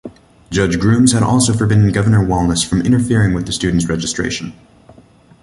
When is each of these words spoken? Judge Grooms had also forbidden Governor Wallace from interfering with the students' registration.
Judge 0.49 0.79
Grooms 0.79 1.11
had 1.11 1.21
also 1.21 1.53
forbidden 1.53 1.91
Governor 1.91 2.23
Wallace 2.25 2.63
from 2.63 2.81
interfering 2.81 3.35
with 3.35 3.45
the 3.45 3.51
students' 3.51 3.87
registration. 3.87 4.51